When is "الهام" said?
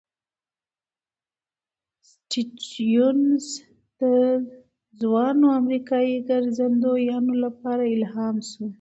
7.95-8.35